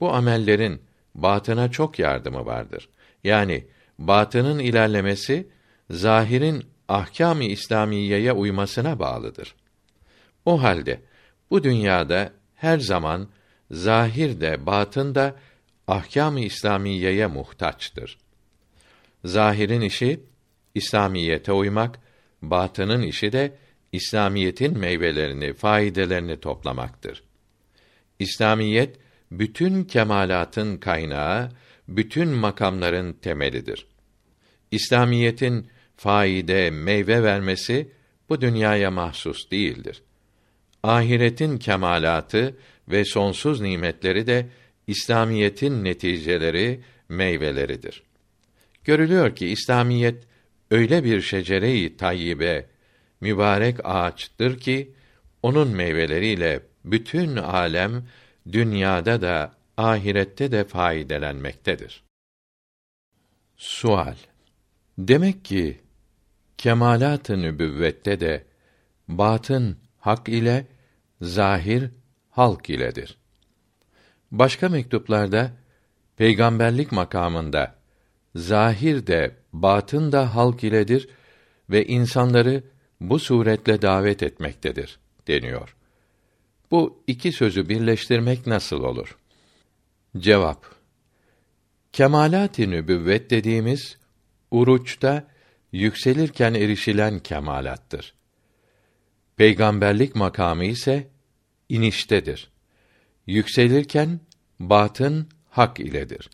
Bu 0.00 0.12
amellerin 0.12 0.82
batına 1.14 1.70
çok 1.70 1.98
yardımı 1.98 2.46
vardır. 2.46 2.88
Yani 3.24 3.64
batının 3.98 4.58
ilerlemesi 4.58 5.48
zahirin 5.90 6.64
ahkâm-ı 6.88 7.44
İslamiyeye 7.44 8.32
uymasına 8.32 8.98
bağlıdır. 8.98 9.54
O 10.44 10.62
halde 10.62 11.00
bu 11.50 11.64
dünyada 11.64 12.32
her 12.54 12.78
zaman 12.78 13.28
zahir 13.70 14.40
de 14.40 14.66
batın 14.66 15.14
da 15.14 15.36
ahkâm-ı 15.88 16.40
İslamiyeye 16.40 17.26
muhtaçtır. 17.26 18.18
Zahirin 19.24 19.80
işi 19.80 20.20
İslamiyete 20.74 21.52
uymak, 21.52 21.98
batının 22.42 23.02
işi 23.02 23.32
de 23.32 23.56
İslamiyetin 23.92 24.78
meyvelerini, 24.78 25.52
faydelerini 25.52 26.40
toplamaktır. 26.40 27.22
İslamiyet 28.18 28.96
bütün 29.30 29.84
kemalatın 29.84 30.76
kaynağı, 30.76 31.50
bütün 31.88 32.28
makamların 32.28 33.12
temelidir. 33.12 33.86
İslamiyetin 34.70 35.70
faide, 35.96 36.70
meyve 36.70 37.22
vermesi 37.22 37.88
bu 38.28 38.40
dünyaya 38.40 38.90
mahsus 38.90 39.50
değildir. 39.50 40.02
Ahiretin 40.82 41.58
kemalatı 41.58 42.56
ve 42.88 43.04
sonsuz 43.04 43.60
nimetleri 43.60 44.26
de 44.26 44.48
İslamiyetin 44.86 45.84
neticeleri, 45.84 46.80
meyveleridir. 47.08 48.02
Görülüyor 48.84 49.36
ki 49.36 49.48
İslamiyet 49.48 50.24
öyle 50.70 51.04
bir 51.04 51.20
şecere-i 51.20 51.96
tayyibe, 51.96 52.66
mübarek 53.20 53.76
ağaçtır 53.84 54.58
ki 54.58 54.92
onun 55.42 55.68
meyveleriyle 55.68 56.60
bütün 56.84 57.36
alem 57.36 58.08
dünyada 58.52 59.22
da 59.22 59.54
ahirette 59.76 60.52
de 60.52 60.64
faydelenmektedir. 60.64 62.02
Sual 63.56 64.14
Demek 64.98 65.44
ki 65.44 65.80
kemalat-ı 66.64 67.42
nübüvvette 67.42 68.20
de 68.20 68.44
batın 69.08 69.78
hak 69.98 70.28
ile 70.28 70.66
zahir 71.20 71.90
halk 72.30 72.70
iledir. 72.70 73.18
Başka 74.30 74.68
mektuplarda 74.68 75.52
peygamberlik 76.16 76.92
makamında 76.92 77.74
zahir 78.34 79.06
de 79.06 79.36
batın 79.52 80.12
da 80.12 80.34
halk 80.34 80.64
iledir 80.64 81.08
ve 81.70 81.86
insanları 81.86 82.62
bu 83.00 83.18
suretle 83.18 83.82
davet 83.82 84.22
etmektedir 84.22 84.98
deniyor. 85.28 85.76
Bu 86.70 87.02
iki 87.06 87.32
sözü 87.32 87.68
birleştirmek 87.68 88.46
nasıl 88.46 88.82
olur? 88.82 89.16
Cevap 90.18 90.66
Kemalat-ı 91.92 92.70
nübüvvet 92.70 93.30
dediğimiz 93.30 93.96
uruçta 94.50 95.33
yükselirken 95.74 96.54
erişilen 96.54 97.18
kemalattır. 97.18 98.14
Peygamberlik 99.36 100.14
makamı 100.14 100.64
ise 100.64 101.08
iniştedir. 101.68 102.50
Yükselirken 103.26 104.20
batın 104.60 105.28
hak 105.50 105.80
iledir. 105.80 106.30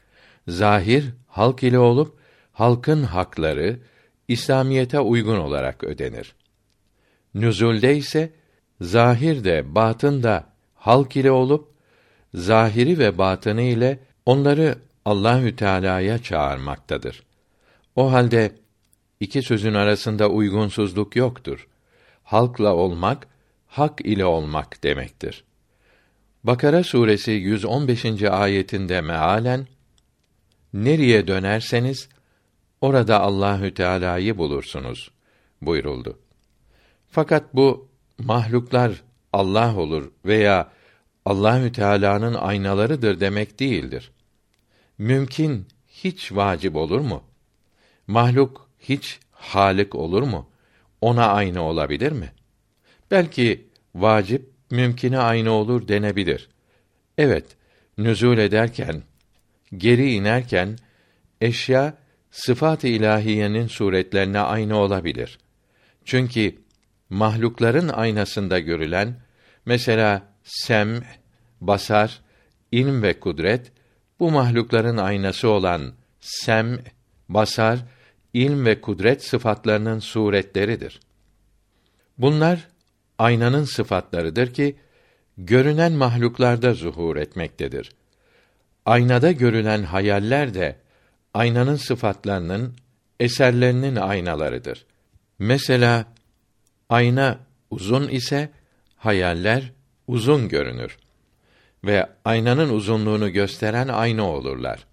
Zahir 0.49 1.05
halk 1.29 1.63
ile 1.63 1.79
olup 1.79 2.19
halkın 2.53 3.03
hakları 3.03 3.81
İslamiyete 4.29 5.01
uygun 5.01 5.37
olarak 5.37 5.85
ödenir. 5.85 6.35
Nüzulde 7.35 7.97
ise 7.97 8.33
zahir 8.81 9.45
de 9.45 9.75
batın 9.75 10.23
da 10.23 10.53
halk 10.75 11.17
ile 11.17 11.31
olup 11.31 11.69
zahiri 12.35 12.99
ve 12.99 13.19
batını 13.19 13.63
ile 13.63 13.99
onları 14.27 14.79
Allahü 15.05 15.57
Teala'ya 15.57 16.23
çağırmaktadır. 16.23 17.23
O 17.97 18.13
halde 18.13 18.53
iki 19.21 19.43
sözün 19.43 19.75
arasında 19.75 20.29
uygunsuzluk 20.29 21.17
yoktur. 21.17 21.69
Halkla 22.23 22.75
olmak, 22.75 23.29
hak 23.67 24.01
ile 24.01 24.25
olmak 24.25 24.83
demektir. 24.83 25.45
Bakara 26.45 26.85
suresi 26.85 27.31
115. 27.31 28.23
ayetinde 28.23 29.01
mealen 29.01 29.67
Nereye 30.73 31.27
dönerseniz 31.27 32.09
orada 32.81 33.21
Allahü 33.21 33.75
Teala'yı 33.75 34.39
bulursunuz 34.39 35.11
buyuruldu. 35.63 36.19
Fakat 37.11 37.55
bu 37.55 37.89
mahluklar 38.19 39.03
Allah 39.33 39.77
olur 39.77 40.11
veya 40.25 40.73
Allahü 41.25 41.73
Teala'nın 41.73 42.35
aynalarıdır 42.35 43.21
demek 43.21 43.61
değildir. 43.61 44.11
Mümkün 44.99 45.67
hiç 45.89 46.33
vacip 46.33 46.77
olur 46.77 47.01
mu? 47.01 47.23
Mahluk 48.07 48.70
hiç 48.81 49.19
halik 49.33 49.95
olur 49.95 50.23
mu? 50.23 50.51
Ona 51.01 51.27
aynı 51.27 51.63
olabilir 51.63 52.13
mi? 52.13 52.33
Belki 53.11 53.67
vacip 53.95 54.51
mümkine 54.71 55.19
aynı 55.19 55.51
olur 55.53 55.89
denebilir. 55.89 56.49
Evet, 57.19 57.45
nüzul 57.99 58.39
ederken, 58.39 59.03
geri 59.77 60.13
inerken 60.13 60.79
eşya 61.41 61.95
sıfat-ı 62.31 62.89
ilahiyenin 62.89 63.67
suretlerine 63.67 64.41
aynı 64.41 64.77
olabilir. 64.77 65.39
Çünkü 66.05 66.55
mahlukların 67.11 67.89
aynasında 67.89 68.59
görülen 68.59 69.15
mesela 69.67 70.23
sem, 70.45 71.03
basar, 71.61 72.21
ilm 72.73 73.03
ve 73.03 73.21
kudret 73.21 73.73
bu 74.21 74.31
mahlukların 74.31 74.97
aynası 74.97 75.49
olan 75.49 75.93
sem, 76.21 76.79
basar, 77.29 77.79
ilm 78.35 78.67
ve 78.67 78.81
kudret 78.81 79.25
sıfatlarının 79.25 79.99
suretleridir. 79.99 81.01
Bunlar 82.19 82.69
aynanın 83.19 83.65
sıfatlarıdır 83.65 84.55
ki 84.55 84.77
görünen 85.39 85.93
mahluklarda 85.93 86.75
zuhur 86.75 87.17
etmektedir. 87.17 87.93
Aynada 88.87 89.33
görülen 89.33 89.83
hayaller 89.83 90.55
de 90.55 90.77
aynanın 91.35 91.77
sıfatlarının 91.77 92.77
eserlerinin 93.21 93.97
aynalarıdır. 93.97 94.87
Mesela 95.39 96.07
ayna 96.89 97.39
uzun 97.71 98.09
ise 98.09 98.51
hayaller 98.97 99.73
uzun 100.07 100.49
görünür 100.49 100.99
ve 101.85 102.07
aynanın 102.25 102.69
uzunluğunu 102.69 103.33
gösteren 103.33 103.89
ayna 103.89 104.23
olurlar. 104.23 104.87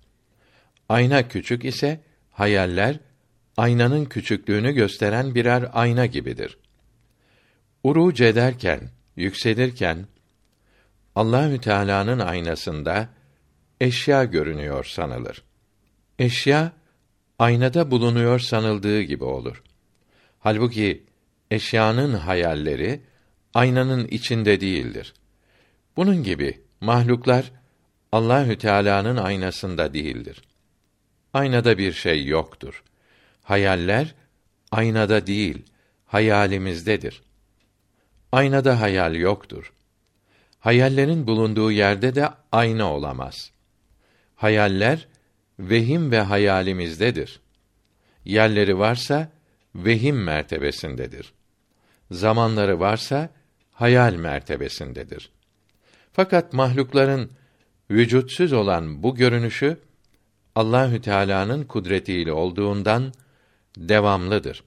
Ayna 0.89 1.27
küçük 1.27 1.65
ise 1.65 1.99
hayaller 2.31 2.99
aynanın 3.57 4.05
küçüklüğünü 4.05 4.71
gösteren 4.71 5.35
birer 5.35 5.69
ayna 5.73 6.05
gibidir. 6.05 6.57
Uruc 7.83 8.27
ederken, 8.27 8.89
yükselirken 9.15 10.07
Allahü 11.15 11.61
Teala'nın 11.61 12.19
aynasında 12.19 13.09
eşya 13.81 14.23
görünüyor 14.23 14.85
sanılır. 14.85 15.43
Eşya 16.19 16.71
aynada 17.39 17.91
bulunuyor 17.91 18.39
sanıldığı 18.39 19.01
gibi 19.01 19.23
olur. 19.23 19.63
Halbuki 20.39 21.03
eşyanın 21.51 22.13
hayalleri 22.13 23.01
aynanın 23.53 24.07
içinde 24.07 24.61
değildir. 24.61 25.13
Bunun 25.95 26.23
gibi 26.23 26.61
mahluklar 26.81 27.51
Allahü 28.11 28.57
Teala'nın 28.57 29.17
aynasında 29.17 29.93
değildir. 29.93 30.41
Aynada 31.33 31.77
bir 31.77 31.93
şey 31.93 32.25
yoktur. 32.25 32.83
Hayaller 33.47 34.15
aynada 34.71 35.27
değil, 35.27 35.65
hayalimizdedir. 36.05 37.21
Aynada 38.31 38.81
hayal 38.81 39.15
yoktur. 39.15 39.73
Hayallerin 40.59 41.27
bulunduğu 41.27 41.71
yerde 41.71 42.15
de 42.15 42.29
ayna 42.51 42.93
olamaz. 42.93 43.51
Hayaller 44.35 45.07
vehim 45.59 46.11
ve 46.11 46.21
hayalimizdedir. 46.21 47.39
Yerleri 48.25 48.77
varsa 48.79 49.31
vehim 49.75 50.23
mertebesindedir. 50.23 51.33
Zamanları 52.11 52.79
varsa 52.79 53.29
hayal 53.71 54.13
mertebesindedir. 54.13 55.31
Fakat 56.13 56.53
mahlukların 56.53 57.29
vücutsuz 57.91 58.53
olan 58.53 59.03
bu 59.03 59.15
görünüşü 59.15 59.77
Allahü 60.55 61.01
Teala'nın 61.01 61.63
kudretiyle 61.63 62.31
olduğundan 62.31 63.13
devamlıdır. 63.77 64.63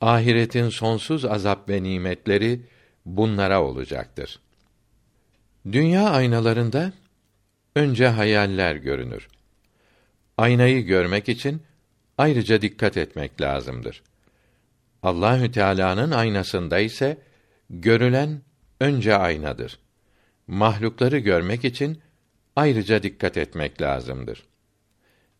Ahiretin 0.00 0.68
sonsuz 0.68 1.24
azap 1.24 1.68
ve 1.68 1.82
nimetleri 1.82 2.60
bunlara 3.06 3.62
olacaktır. 3.62 4.40
Dünya 5.72 6.10
aynalarında 6.10 6.92
önce 7.76 8.08
hayaller 8.08 8.76
görünür. 8.76 9.28
Aynayı 10.38 10.80
görmek 10.80 11.28
için 11.28 11.62
ayrıca 12.18 12.62
dikkat 12.62 12.96
etmek 12.96 13.40
lazımdır. 13.40 14.02
Allahü 15.02 15.52
Teala'nın 15.52 16.10
aynasında 16.10 16.78
ise 16.78 17.18
görülen 17.70 18.42
önce 18.80 19.16
aynadır. 19.16 19.78
Mahlukları 20.46 21.18
görmek 21.18 21.64
için 21.64 22.00
ayrıca 22.56 23.02
dikkat 23.02 23.36
etmek 23.36 23.82
lazımdır. 23.82 24.44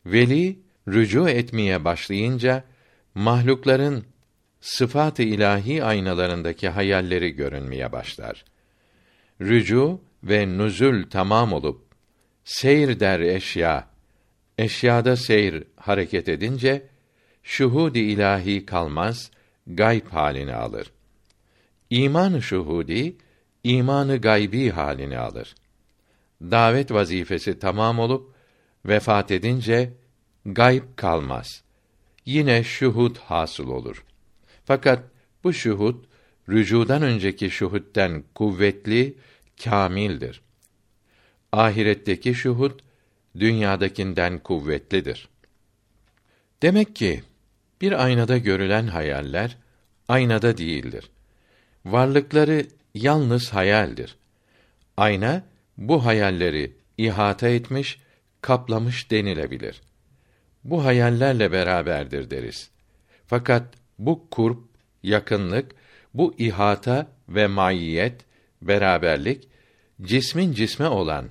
Veli 0.07 0.59
rücu 0.89 1.29
etmeye 1.29 1.85
başlayınca 1.85 2.65
mahlukların 3.15 4.05
sıfat-ı 4.61 5.23
ilahi 5.23 5.85
aynalarındaki 5.85 6.69
hayalleri 6.69 7.31
görünmeye 7.31 7.93
başlar. 7.93 8.45
Rücu 9.41 10.01
ve 10.25 10.59
nüzül 10.59 11.11
tamam 11.11 11.53
olup 11.53 11.85
seyir 12.45 13.01
der 13.01 13.21
eşya 13.21 13.89
eşyada 14.59 15.17
seyir 15.17 15.65
hareket 15.77 16.29
edince 16.29 16.87
şuhud-i 17.43 18.01
ilahi 18.01 18.67
kalmaz, 18.67 19.31
gayb 19.67 20.07
halini 20.07 20.55
alır. 20.55 20.93
İman 21.91 22.39
şuhudi 22.39 23.17
imanı 23.65 24.17
gaybi 24.17 24.71
halini 24.71 25.19
alır. 25.19 25.55
Davet 26.43 26.93
vazifesi 26.93 27.59
tamam 27.59 27.99
olup 27.99 28.35
vefat 28.87 29.31
edince 29.31 29.93
gayb 30.47 30.83
kalmaz. 30.97 31.63
Yine 32.27 32.65
şuhud 32.65 33.17
hasıl 33.17 33.69
olur. 33.69 34.05
Fakat 34.65 35.05
bu 35.45 35.53
şuhud 35.53 36.05
rücudan 36.49 37.03
önceki 37.03 37.51
şuhudden 37.51 38.25
kuvvetli, 38.35 39.15
kamildir. 39.65 40.41
Ahiretteki 41.53 42.35
şuhud 42.35 42.81
dünyadakinden 43.39 44.39
kuvvetlidir. 44.39 45.29
Demek 46.63 46.97
ki 46.97 47.23
bir 47.81 48.05
aynada 48.05 48.39
görülen 48.39 48.87
hayaller 48.87 49.57
aynada 50.09 50.59
değildir. 50.59 51.11
Varlıkları 51.85 52.67
yalnız 52.95 53.53
hayaldir. 53.53 54.17
Ayna 54.97 55.45
bu 55.79 56.05
hayalleri 56.05 56.73
ihata 56.99 57.49
etmiş, 57.49 58.01
kaplamış 58.41 59.11
denilebilir. 59.11 59.83
Bu 60.65 60.85
hayallerle 60.85 61.53
beraberdir 61.53 62.31
deriz. 62.31 62.71
Fakat 63.27 63.75
bu 63.99 64.31
kurp, 64.31 64.59
yakınlık, 65.03 65.71
bu 66.15 66.35
ihata 66.39 67.07
ve 67.29 67.47
maiyet, 67.47 68.21
beraberlik 68.63 69.49
cismin 70.03 70.53
cisme 70.53 70.89
olan 70.89 71.29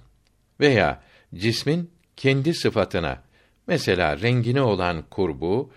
veya 0.60 1.04
cismin 1.36 1.92
kendi 2.18 2.54
sıfatına 2.54 3.24
mesela 3.68 4.22
rengine 4.22 4.62
olan 4.62 5.02
kurbu, 5.02 5.72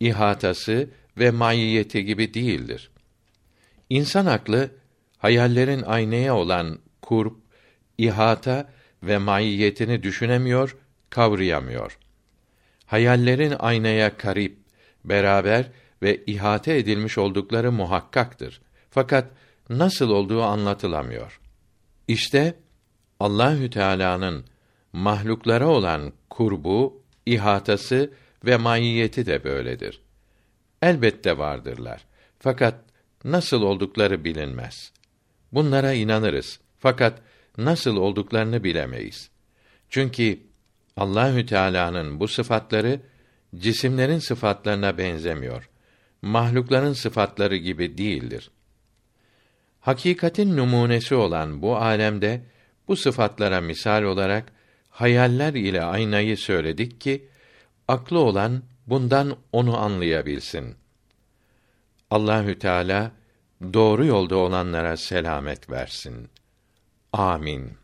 ihatası 0.00 0.90
ve 1.18 1.30
maiyeti 1.30 2.04
gibi 2.04 2.34
değildir. 2.34 2.90
İnsan 3.90 4.26
aklı 4.26 4.70
hayallerin 5.18 5.82
aynaya 5.82 6.36
olan 6.36 6.78
kurb, 7.02 7.32
ihata 7.98 8.70
ve 9.02 9.18
maiyetini 9.18 10.02
düşünemiyor, 10.02 10.76
kavrayamıyor. 11.10 11.98
Hayallerin 12.90 13.54
aynaya 13.58 14.16
karip, 14.16 14.58
beraber 15.04 15.70
ve 16.02 16.24
ihate 16.26 16.78
edilmiş 16.78 17.18
oldukları 17.18 17.72
muhakkaktır. 17.72 18.60
Fakat 18.90 19.30
nasıl 19.68 20.10
olduğu 20.10 20.42
anlatılamıyor. 20.42 21.40
İşte 22.08 22.54
Allahü 23.20 23.70
Teala'nın 23.70 24.44
mahluklara 24.92 25.68
olan 25.68 26.12
kurbu, 26.30 27.02
ihatası 27.26 28.12
ve 28.44 28.56
maiyeti 28.56 29.26
de 29.26 29.44
böyledir. 29.44 30.02
Elbette 30.82 31.38
vardırlar. 31.38 32.06
Fakat 32.38 32.74
nasıl 33.24 33.62
oldukları 33.62 34.24
bilinmez. 34.24 34.92
Bunlara 35.52 35.92
inanırız. 35.92 36.60
Fakat 36.78 37.22
nasıl 37.58 37.96
olduklarını 37.96 38.64
bilemeyiz. 38.64 39.30
Çünkü 39.90 40.49
Allahü 40.96 41.46
Teala'nın 41.46 42.20
bu 42.20 42.28
sıfatları 42.28 43.00
cisimlerin 43.56 44.18
sıfatlarına 44.18 44.98
benzemiyor. 44.98 45.68
Mahlukların 46.22 46.92
sıfatları 46.92 47.56
gibi 47.56 47.98
değildir. 47.98 48.50
Hakikatin 49.80 50.56
numunesi 50.56 51.14
olan 51.14 51.62
bu 51.62 51.76
alemde 51.76 52.42
bu 52.88 52.96
sıfatlara 52.96 53.60
misal 53.60 54.02
olarak 54.02 54.52
hayaller 54.90 55.54
ile 55.54 55.82
aynayı 55.82 56.36
söyledik 56.36 57.00
ki 57.00 57.28
aklı 57.88 58.18
olan 58.18 58.62
bundan 58.86 59.36
onu 59.52 59.78
anlayabilsin. 59.78 60.76
Allahü 62.10 62.58
Teala 62.58 63.12
doğru 63.72 64.06
yolda 64.06 64.36
olanlara 64.36 64.96
selamet 64.96 65.70
versin. 65.70 66.28
Amin. 67.12 67.79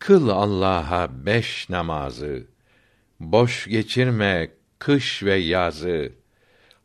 Kıl 0.00 0.28
Allah'a 0.28 1.26
beş 1.26 1.70
namazı, 1.70 2.46
boş 3.20 3.66
geçirme 3.66 4.50
kış 4.78 5.22
ve 5.22 5.34
yazı. 5.34 6.12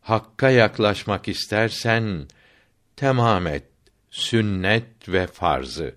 Hakka 0.00 0.50
yaklaşmak 0.50 1.28
istersen, 1.28 2.28
temam 2.96 3.46
et 3.46 3.64
sünnet 4.10 5.08
ve 5.08 5.26
farzı. 5.26 5.94